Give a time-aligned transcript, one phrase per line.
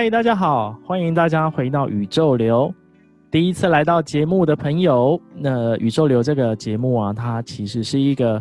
[0.00, 2.72] 嗨，大家好，欢迎大家回到宇宙流。
[3.32, 8.40] 第一次来到节目的朋友，那宇宙流这个节目啊，它其实是一个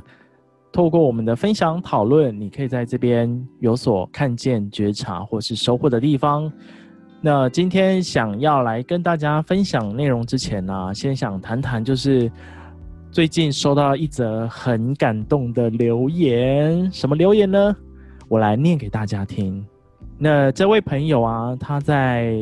[0.71, 6.53] 透过我们的分享讨论，你可以在这边有所看见、觉察或是收获的地方。
[7.21, 12.31] 那今天想要来跟大家分享内容之前呢、先想谈谈，就是
[13.09, 16.87] 最近收到一则很感动的留言。
[16.91, 17.75] 什么留言呢？
[18.27, 19.65] 我来念给大家听。
[20.19, 22.33] 那这位朋友啊，他在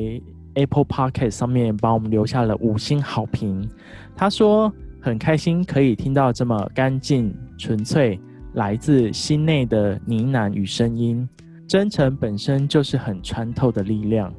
[0.53, 3.69] Apple p o c k e t 上面帮我们留下了五星好评。
[4.15, 8.17] 他说很开心可以听到这么干净、纯粹、
[8.53, 11.27] 来自心内的呢喃与声音，
[11.67, 14.33] 真诚本身就是很穿透的力量。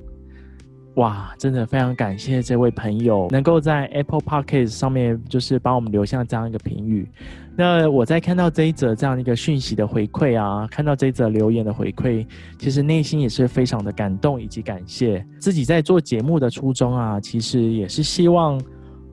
[0.97, 7.07] 哇，真的非常感谢这位朋友能够在 Apple Podcast 上面，就是帮我们留下这样一个评语。
[7.55, 12.27] 那我在看到这一则这样一个讯息的回馈啊，看到这一则留言的回馈，
[12.59, 15.23] 其实内心也是非常的感动以及感谢。
[15.39, 18.59] 自己在做节目的初衷啊，其实也是希望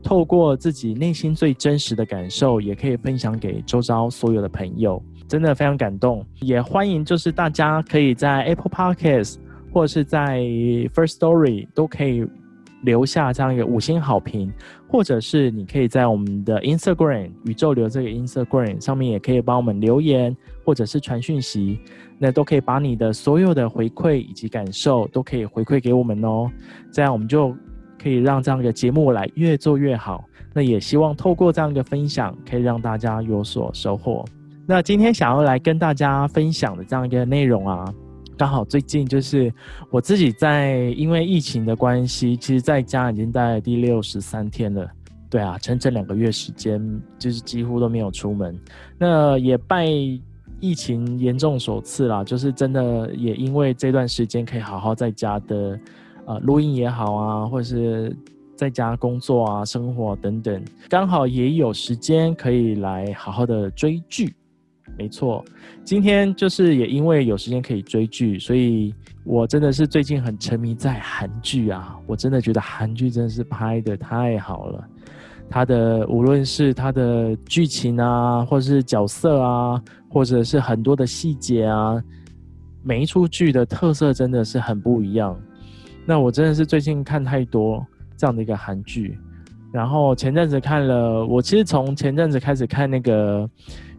[0.01, 5.03] 透过自己内心最真实的感受，也可以分享给周遭所有的朋友。
[5.27, 9.35] 真的非常感动，也欢迎就是大家可以在 Apple Podcast。
[9.73, 10.39] 或者是在
[10.93, 12.25] First Story 都可以
[12.83, 14.51] 留下这样一个五星好评，
[14.87, 21.79] 或者是你可以在我们的 Instagram 宇宙流这个 Instagram 上面也可以帮我们留言，或者是传讯息，
[22.19, 26.51] 那都可以把你的所有的回馈以及感受都可以回馈给我们哦，
[26.91, 27.55] 这样我们就
[28.01, 30.23] 可以让这样一个节目来越做越好。
[30.53, 34.23] 那也希望透过这样一个分享，可以让大家有所收获。
[34.67, 37.91] 那今天想要来跟大家分享的这样一个内容啊。
[38.37, 39.53] 刚好最近就是
[39.89, 44.89] 我自己在因为疫情的关系，其实在家已经待了第六十三天了。
[45.29, 46.79] 对啊，整整两个月时间，
[47.17, 48.55] 就是几乎都没有出门。
[48.99, 49.87] 那也拜
[50.59, 55.79] 疫情严重所赐啦，就是真的也因为这段时间可以好好在家的，
[56.25, 58.15] 呃，录音也好啊，或者是
[58.55, 64.35] 在家工作啊、生活等等，刚好也有时间可以来好好的追剧。
[64.95, 65.43] 没错，
[65.83, 71.97] 今天就是也因为有时间可以追剧，所以我真的是最近很沉迷在韩剧啊！
[72.05, 74.87] 我真的觉得韩剧真的是拍得太好了，
[75.49, 81.99] 它的无论是它的剧情啊，或者是角色啊，或者是很多的细节啊，
[82.83, 85.35] 每一出剧的特色真的是很不一样。
[86.05, 87.83] 那我真的是最近看太多
[88.15, 89.17] 这样的一个韩剧，
[89.71, 93.49] 然后前阵子看了，我其实从前阵子开始看那个。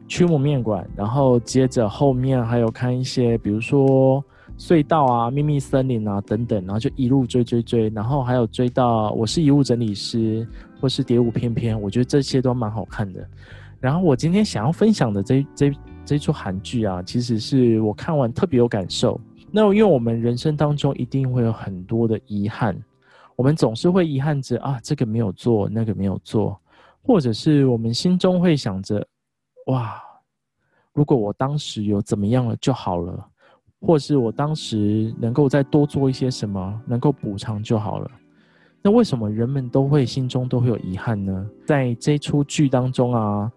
[0.07, 4.23] 驱魔面馆，然后接着后面还有看一些，比如说
[4.59, 10.47] 隧道啊、秘密森林啊等等，然后就一路追追追，然后还有追到我是遗物整理师
[10.81, 13.27] 或是蝶舞翩翩，我觉得这些都蛮好看的。
[13.81, 15.73] 然后我今天想要分享的这这
[16.05, 19.21] 这出韩剧啊，其实是我看完特别有感受。
[19.51, 22.77] 那因为我们人生当中一定会有很多的遗憾，
[23.37, 26.59] 我们总是会遗憾着啊，这个没有做，那个没有做，
[27.03, 29.07] 或者是我们心中会想着。
[29.67, 30.03] 哇！
[30.93, 33.27] 如果我当时有怎么样了就好了，
[33.81, 38.11] 或是我当时能够再多做一些什么，能够补偿就好了。
[38.81, 41.47] 那为什么人们都会心中都会有遗憾呢？
[41.67, 43.51] 在这出剧当中啊，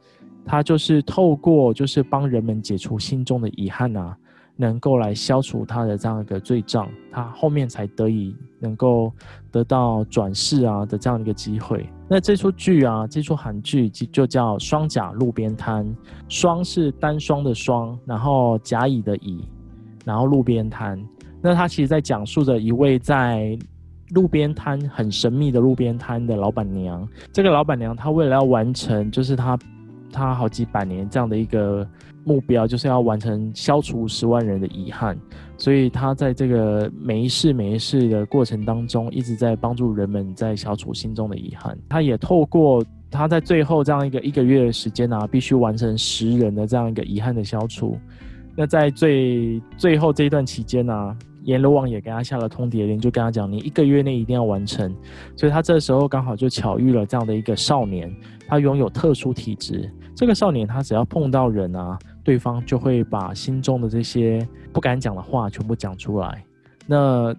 [0.46, 4.18] 他就是透过就是帮人们解除心中的遗憾啊。
[4.60, 9.14] 能够来消除他的这样一个罪障，他后面才得以能够
[9.52, 11.88] 得到转世啊的这样一个机会。
[12.10, 15.86] 那这出剧啊，这出韩剧就叫《双甲路边摊》，
[16.30, 19.44] 双是单双的双，然后甲乙的乙，
[20.06, 20.98] 然后路边摊。
[21.42, 23.58] 那他其实在讲述着一位在
[24.12, 27.08] 路边摊很神秘的路边摊的老板娘。
[27.34, 29.60] 这个老板娘她为了要完成，就是她
[30.12, 31.88] 她好几百年这样的一个。
[32.28, 35.18] 目标就是要完成消除十万人的遗憾，
[35.58, 41.78] 所以他在这个每一世每一世的过程当中，一直在帮助人们在消除心中的遗憾。
[41.88, 47.98] 他也透过他在最后这样一个一个月的时间啊，必须完成十人的这样一个遗憾的消除。
[48.58, 54.94] 那在最最后这一段期间呢、阎罗王也给他下了通牒令，就跟他讲，你一个月内一定要完成。
[55.38, 58.14] 所以他这时候刚好就巧遇了这样的一个少年，
[58.50, 59.90] 他拥有特殊体质。
[60.14, 61.98] 这个少年他只要碰到人啊。
[62.28, 66.44] 对方就会把心中的这些不敢讲的话全部讲出来，
[66.86, 67.34] 那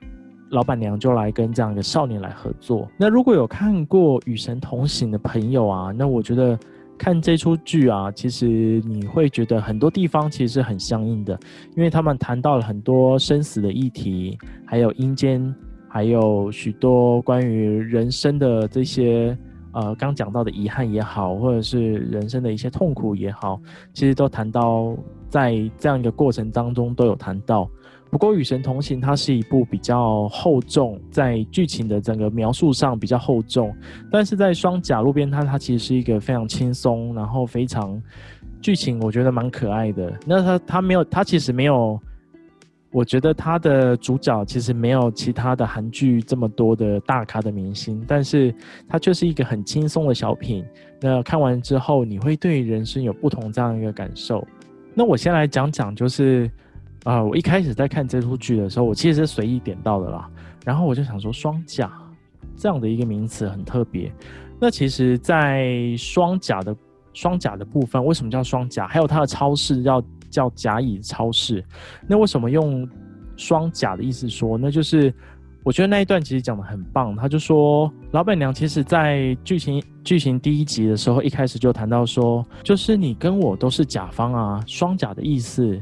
[0.48, 2.88] 老板娘就来跟这样一个少年来合作。
[2.96, 6.58] 那如果有看过《与神同行》的朋友啊，那我觉得
[6.96, 8.46] 看这出剧啊，其实
[8.86, 11.38] 你会觉得很多地方其实是很相应的，
[11.76, 15.54] 因为他们谈到了很多生死的议题，还有阴间，
[15.86, 19.36] 还有许多关于人生的这些。
[19.72, 23.60] 呃，刚讲到的遗憾也好，或者是人生的一些痛苦也好，
[23.92, 24.96] 其实都谈到
[25.28, 27.68] 在这样一个过程当中都有谈到。
[28.10, 33.74] 不过《与神同行》它是一部比较厚重，在剧情的整个描述上比较厚重，
[34.10, 38.00] 但是在《双甲路边摊》它其实是一个非常轻松，然后非常
[38.62, 40.12] 剧情我觉得蛮可爱的。
[40.26, 42.00] 那它它没有，它其实没有。
[42.90, 48.54] 我觉得他的主角其实没有其他的韩剧这么多的大咖的明星，但是
[48.88, 50.64] 他却是一个很轻松的小品。
[50.98, 54.42] 那看完之后，你会对人生有不同这样一个感受。
[54.94, 56.50] 那我先来讲讲，就是
[57.04, 60.26] 啊、呃，我一开始在看这出剧的时候，我其实是随意点到的啦。
[60.64, 61.92] 然后我就想说，双甲
[62.56, 64.10] 这样的一个名词很特别。
[64.58, 66.74] 那其实，在双甲的
[67.12, 68.88] 双甲的部分，为什么叫双甲？
[68.88, 70.02] 还有它的超市要。
[70.30, 71.64] 叫甲乙超市，
[72.06, 72.88] 那为什么用
[73.36, 74.58] 双甲的意思说？
[74.58, 75.12] 那就是
[75.62, 77.14] 我觉得那一段其实讲得很棒。
[77.16, 84.64] 他就说，老板娘其实在剧情剧情第一集的时候，一开始就谈到说，就是你跟我都是甲方啊。
[84.66, 85.78] 双甲的意思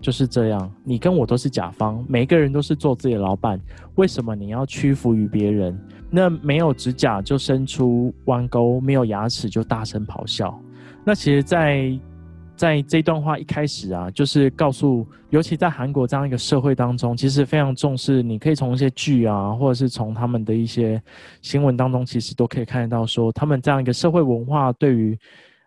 [0.00, 3.60] 就是这样，你跟我都是甲方，每个人都是做自己的老板，
[3.96, 5.76] 为什么你要屈服于别人？
[6.08, 10.56] 那没有指甲就伸出弯钩，没有牙齿就大声咆哮。
[11.04, 11.98] 那其实，在
[12.56, 18.22] 在这段话一开始啊，就是告诉，尤其在韩国这样一个社会当中，其实非常重视。
[18.22, 21.00] 你可以从一些剧啊，或者是从他们的一些
[21.42, 25.18] 新闻当中，其实都可以看得到，说他们这样一个社会文化对于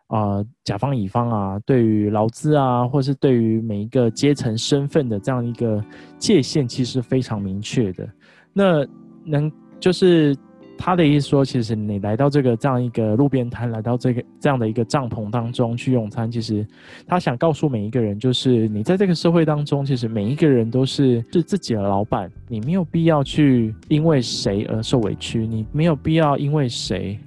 [0.08, 5.84] 啊、甲方乙方啊，对于劳资啊，或是对于每一个阶层身份的这样一个
[6.18, 8.10] 界限，其实非常明确的。
[8.52, 8.86] 那
[9.24, 10.36] 能就是。
[10.82, 16.66] 他的意思说，其实你来到这个这样一个路边摊，来到这个这样的一个帐篷当中去用餐，其实
[17.06, 27.20] 他想告诉每一个人，就是你在这个社会当中，其实每一个人都是是自己的老板，你没有必要去因为谁而受委屈，你没有必要因为谁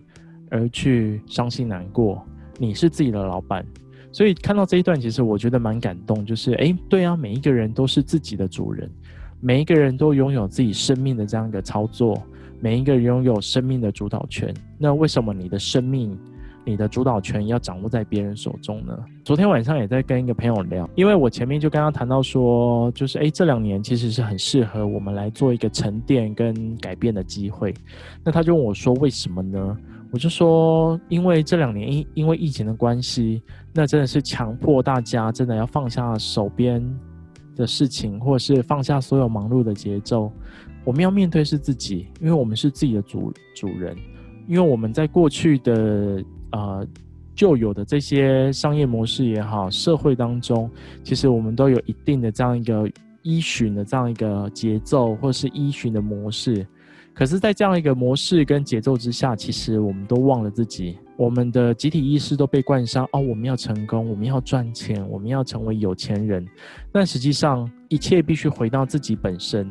[0.48, 2.26] 而去伤心难过，
[2.56, 3.62] 你是自己的老板。
[4.10, 8.90] 所以看到这一段，其实我觉得蛮感动，就是诶，对啊，每一个人都是自己的主人，
[9.40, 12.20] 每一个人都拥有自己生命的这样一个操作。
[12.62, 16.16] 每一个人拥有生命的主导权，那为什么你的生命、
[16.64, 18.96] 你的主导权要掌握在别人手中呢？
[19.24, 27.74] 昨天晚上也在跟一个朋友聊，因为我前面就跟他谈到说，就是诶，这两年其实是很适合我们来做一个沉淀跟改变的机会。
[28.22, 29.76] 那他就问我说，为什么呢？
[30.12, 33.42] 我就说，因为这两年因因为疫情的关系，
[33.72, 36.80] 那真的是强迫大家真的要放下手边
[37.56, 40.30] 的事情，或者是放下所有忙碌的节奏。
[40.84, 43.96] 我们要面对是自己，因为我们是自己的主主人，
[44.48, 46.86] 因为我们在过去的呃
[47.34, 50.70] 旧有的这些商业模式也好，社会当中，
[51.02, 52.90] 其实我们都有一定的这样一个
[53.22, 56.66] 依循的这样一个节奏，或是依循的模式。
[57.14, 66.46] 可是，在这样一个模式跟节奏之下，其实我们都忘了自己，我们的集体意识都被灌上哦，我们要成功，我们要赚钱，我们要成为有钱人。
[66.90, 69.70] 但实际上，一切必须回到自己本身。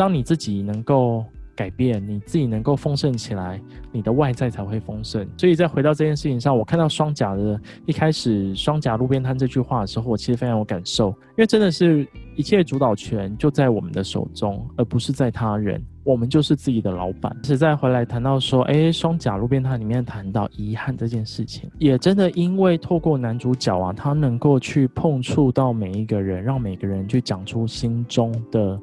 [0.00, 1.22] 当你自己能够
[1.54, 3.60] 改变，你自己能够丰盛起来，
[3.92, 5.28] 你的外在才会丰盛。
[5.36, 15.78] 所以再回到这件事情上，我看到双甲的一开始“双甲路边摊”这句话的时候，我其实非常有感受，因为真的是一切主导权就在我们的手中，而不是在他人。
[16.02, 17.36] 我们就是自己的老板。
[17.44, 28.80] 实在回来谈到说，哎，双甲路边摊里面谈到遗憾这件事情，也真的因为透过男主角啊，他能够去碰触到每一个人，让每个人去讲出心中的。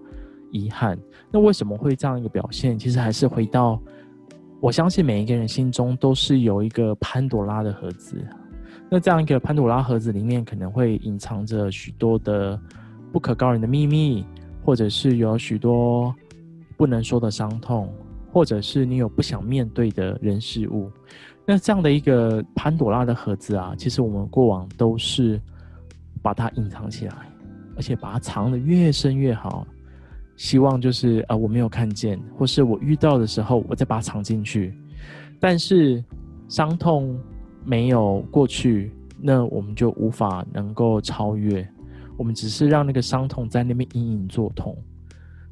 [0.50, 0.98] 遗憾，
[1.38, 2.80] 那为什么会这样一个表现？
[2.80, 3.80] 其实还是回到，
[4.60, 8.18] 我相信每一个人心中都是有一个潘朵拉的盒子。
[8.90, 12.60] 那这样一个潘朵拉盒子里面，可能会隐藏着许多的
[13.12, 14.26] 不可告人的秘密，
[14.66, 16.12] 或者是有许多
[16.76, 17.88] 不能说的伤痛，
[18.34, 20.90] 或者是你有不想面对的人事物。
[21.46, 25.40] 那这样的一个潘朵拉的盒子啊，其实我们过往都是
[26.20, 27.14] 把它隐藏起来，
[27.76, 29.68] 而且把它藏得越深越好。
[30.38, 34.74] 希望就是呃我没有看见，或是我遇到的时候，我再把它藏进去。
[35.40, 36.04] 但是
[36.48, 37.20] 伤痛
[37.66, 41.68] 没有过去，那我们就无法能够超越。
[42.16, 44.78] 我们只是让那个伤痛在那边隐隐作痛。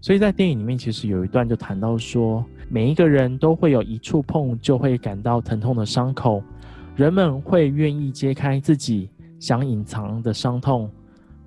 [0.01, 6.43] 所以在电影里面，其实有一段就谈到说，每一个人都会有一触碰就会感到疼痛的伤口，
[6.95, 10.87] 人们会愿意揭开自己想隐藏的伤痛，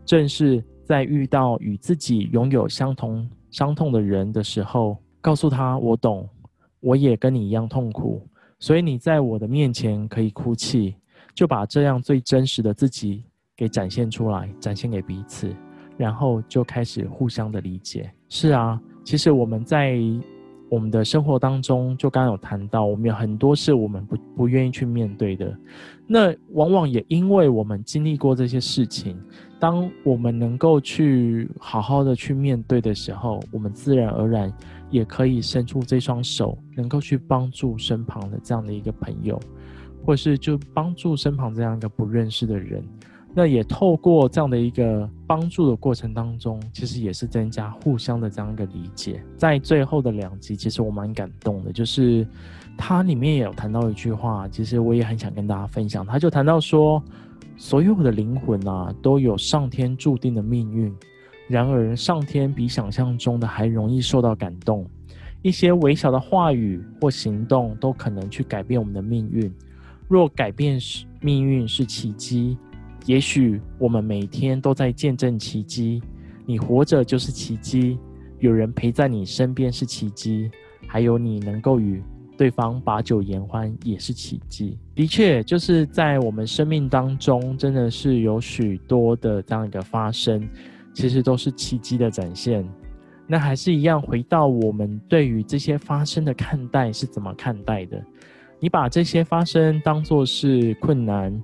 [0.05, 0.61] 正是。
[0.89, 6.27] 在遇到与自己拥有相同伤痛的人的时候，告诉他：“我懂，
[6.81, 8.27] 我也跟你一样痛苦，
[8.59, 10.95] 所以你在我的面前可以哭泣，
[11.35, 13.23] 就把这样最真实的自己
[13.55, 15.55] 给展现出来，展现给彼此，
[15.99, 20.01] 然后就开始互相的理解。”是啊，其实我们在
[20.71, 25.57] 我们的生活当中，就刚刚有谈到，我们有很多事我们不不愿意去面对的。
[26.07, 29.17] 那往往也因为我们经历过这些事情，
[29.59, 34.53] 当我们能够去好好的去面对的时候，我们自然而然
[34.91, 39.39] 也可以伸出这双手，能够去帮助身旁的这样的一个朋友，
[40.05, 42.83] 或是就帮助身旁这样一个不认识的人。
[43.39, 49.23] 那也透过这样的一个帮助的过程当中，其实也是增加互相的这样一个理解。
[49.37, 52.27] 在最后的两集，其实我蛮感动的，就是
[52.77, 56.05] 它里面也有谈到一句话，其实我也很想跟大家分享。
[56.05, 57.01] 他就谈到说，
[57.57, 60.93] 所有的灵魂啊，都有上天注定的命运，
[61.47, 64.85] 然而上天比想象中的还容易受到感动，
[65.43, 69.49] 一些微小的话语或行动都可能去改变我们的命运。
[70.09, 70.77] 若改变
[71.21, 72.59] 命运是奇迹。
[73.09, 76.03] 也许我们每天都在见证奇迹，
[76.45, 77.99] 你活着就是奇迹，
[78.39, 80.51] 有人陪在你身边是奇迹，
[80.87, 82.03] 还有你能够与
[82.37, 84.77] 对方把酒言欢也是奇迹。
[84.95, 90.47] 的确，就是在我们生命当中，真的是有许多的这样一个发生，
[90.93, 92.63] 其实都是奇迹的展现。
[93.27, 98.05] 那还是一样，回到我们对于这些发生的看待是怎么看待的？
[98.61, 101.43] 你把这些发生当作是困难，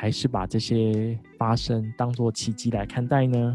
[0.00, 3.54] 还是把这些发生当作奇迹来看待呢？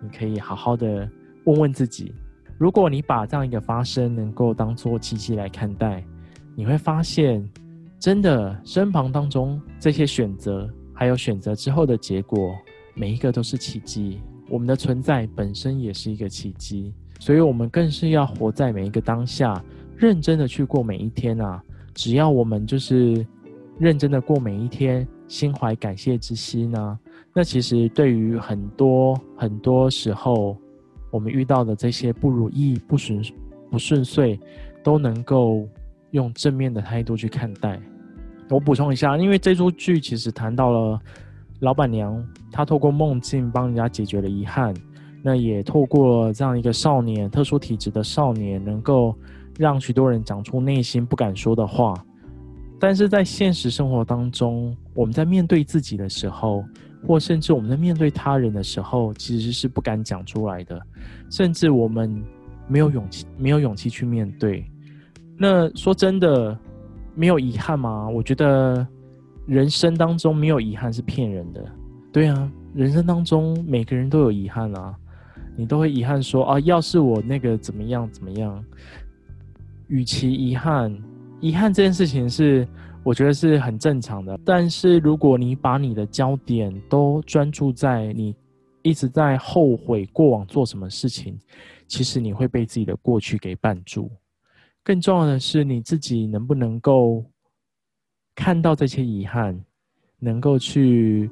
[0.00, 1.10] 你可以好好的
[1.42, 2.14] 问问自己。
[2.56, 6.04] 如果你把这样一个发生能够当作奇迹来看待，
[6.54, 7.44] 你会发现，
[7.98, 12.54] 真的身旁当中这些选择，还有选择之后的结果，
[12.94, 14.20] 每一个都是奇迹。
[14.48, 19.60] 我们的存在本身也是一个奇迹，所以我们更是要活在每一个当下，
[19.96, 21.60] 认真的去过每一天啊！
[21.92, 23.26] 只要我们就是
[23.80, 25.04] 认真的过每一天。
[25.28, 26.98] 心怀感谢之心呢？
[27.34, 30.56] 那其实对于很多很多时候，
[31.10, 33.22] 我们遇到的这些不如意、不顺
[33.70, 34.38] 不顺遂，
[34.82, 35.66] 都能够
[36.10, 37.80] 用正面的态度去看待。
[38.50, 41.00] 我补充一下，因为这出剧其实谈到了
[41.60, 44.74] 老板娘，她透过梦境帮人家解决了遗憾，
[45.22, 49.16] 那也透过这样一个少年，特殊体质的少年，能够
[49.58, 51.94] 让许多人讲出内心不敢说的话。
[52.82, 56.64] 但是在现实生活当中，我们在面对自己的时候，
[57.06, 60.82] 或甚至我们在面对他人的时候，其实是不敢讲出来的，
[61.30, 62.20] 甚至我们
[62.66, 64.68] 没有勇气，没有勇气去面对。
[65.38, 66.58] 那说真的，
[67.14, 68.08] 没有遗憾吗？
[68.08, 68.84] 我觉得
[69.46, 71.64] 人生当中没有遗憾是骗人的。
[72.12, 74.92] 对啊，人生当中每个人都有遗憾啊，
[75.56, 78.64] 你都会遗憾说啊，要是我那个怎么样怎么样。
[79.86, 80.92] 与其遗憾。
[81.42, 82.66] 遗憾这件事情是，
[83.02, 84.38] 我觉得是很正常的。
[84.44, 88.32] 但是如果你把你的焦点都专注在你
[88.82, 91.36] 一直在后悔过往做什么事情，
[91.88, 94.08] 其实你会被自己的过去给绊住。
[94.84, 97.24] 更重要的是，你自己能不能够
[98.36, 99.60] 看到这些遗憾，
[100.20, 101.28] 能够去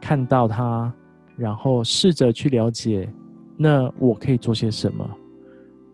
[0.00, 0.90] 看到它，
[1.36, 3.06] 然后试着去了解，
[3.58, 5.06] 那我可以做些什么？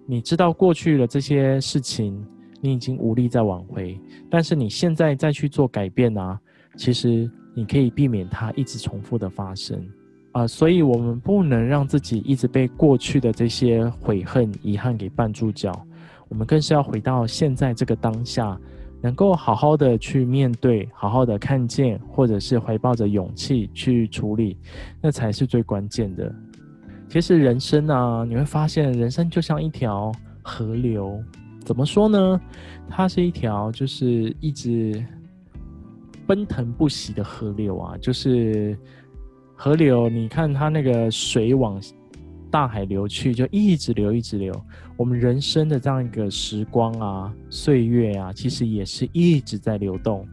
[0.07, 2.25] 你知道过去的这些事情。
[2.61, 3.99] 你已经无力再挽回，
[4.31, 6.39] 但是你现在再去做改变啊，
[6.77, 9.83] 其实你可以避免它一直重复的发生
[10.33, 15.73] 啊，所以我们不能让自己一直被过去的这些悔恨、遗憾给绊住脚，
[16.29, 18.57] 我们更是要回到现在这个当下，
[19.01, 24.57] 能够好好的去面对，好好的看见，或者是怀抱着勇气去处理，
[25.01, 26.33] 那才是最关键的。
[27.09, 30.13] 其实人生啊，你会发现人生就像一条
[30.43, 31.21] 河流。
[31.71, 32.41] 怎么说呢？
[32.89, 35.07] 它是一条就是一直
[36.27, 38.77] 奔腾不息的河流啊，就是
[39.55, 41.81] 河流，你看它那个水往
[42.51, 44.53] 大海流去，就一直流，一直流。
[44.97, 50.27] 我们人生的这样一个时光啊，岁月啊，其实也是一直在流动，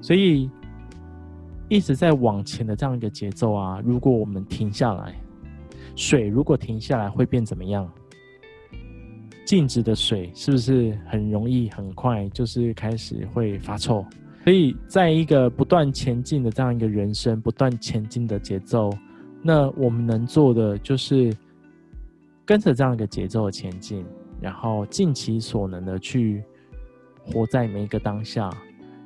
[0.00, 0.48] 所以
[1.68, 3.78] 一直在往前的这样一个节奏啊。
[3.84, 5.14] 如果我们停下来，
[5.94, 7.86] 水如果停下来会变怎么样？
[9.48, 14.04] 静止的水是不是很容易很快就是开始会发臭？
[14.44, 18.90] 所以在一个不断前进的这样一个人生，不断前进的节奏，
[19.40, 21.34] 那我们能做的就是
[22.44, 24.04] 跟着这样一个节奏前进，
[24.38, 26.44] 然后尽其所能的去
[27.24, 28.50] 活在每一个当下。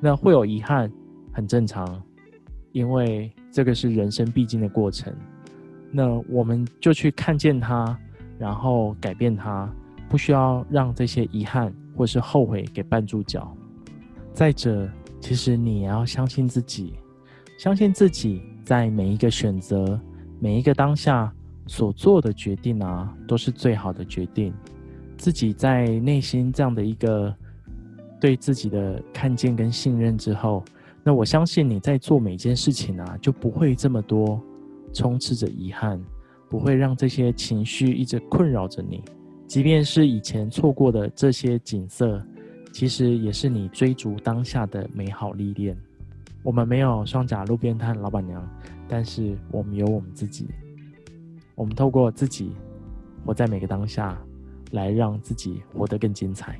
[0.01, 0.91] 那会有遗憾，
[1.31, 2.03] 很正常，
[2.73, 5.15] 因为这个是人生必经的过程。
[5.89, 7.97] 那我们就去看见它，
[8.37, 9.73] 然后改变它。
[10.13, 13.51] 不需要让这些遗憾或是后悔给绊住脚。
[14.31, 14.87] 再者，
[15.19, 16.93] 其实你也要相信自己，
[17.57, 19.99] 相信自己在每一个选择、
[20.39, 21.33] 每一个当下
[21.65, 24.53] 所做的决定啊，都是最好的决定。
[25.17, 27.35] 自己在内心这样的一个
[28.21, 30.63] 对自己的看见跟信任之后，
[31.01, 34.39] 那我相信你在做每件事情啊，就不会这么多
[34.93, 35.99] 充斥着遗憾，
[36.47, 39.03] 不会让这些情绪一直困扰着你。
[39.53, 42.19] 即便是以前错过的这些景色，
[42.71, 45.77] 其实也是你追逐当下的美好历练。
[46.41, 48.43] 我们没有双甲路边摊老板娘，
[48.87, 50.47] 但是我们有我们自己。
[51.53, 52.49] 我们透过自己
[53.23, 54.19] 活在每个当下，
[54.71, 56.59] 来让自己活得更精彩。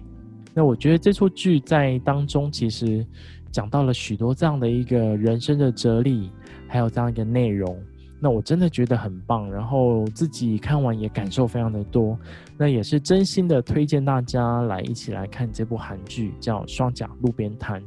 [0.53, 3.03] 那我觉得这出剧在当中其实
[3.51, 6.29] 讲到了许多这样的一个人生的哲理，
[6.67, 7.75] 还有这样一个内容。
[8.23, 12.17] 那我真的觉得很棒，然后自己看完也感受非常的多。
[12.57, 17.81] 那也是真心的推荐大家来一起来看这部韩剧，叫《双甲路边摊》。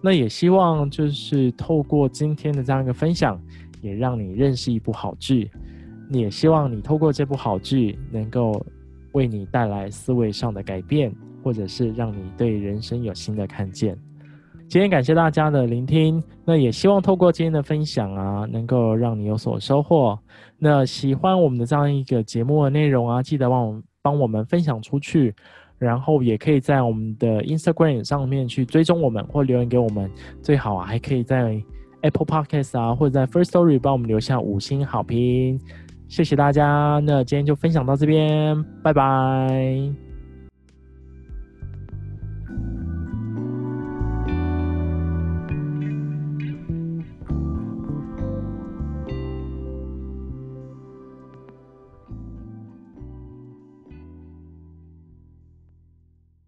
[0.00, 3.36] 那也希望就是透过今天的这样一个分享，
[3.82, 5.50] 也让你认识一部好剧。
[6.08, 8.64] 也希望你透过这部好剧，能够
[9.10, 13.98] 为你带来思维上的改变，或者是让你对人生有新的看见。
[14.70, 20.16] 今天感谢大家的聆听，那也希望透过今天的分享啊，能够让你有所收获。
[20.60, 25.34] 那喜欢我们的这样一个节目的内容啊，记得帮我们帮我们分享出去，
[25.76, 30.08] 然后也可以在我们的 Instagram 上面去追踪我们或留言给我们，
[30.40, 31.60] 最好啊还可以在
[32.02, 35.60] Apple Podcast 啊或者在 First Story 帮我们留下五星好评。
[36.06, 40.09] 谢谢大家，那今天就分享到这边，拜拜。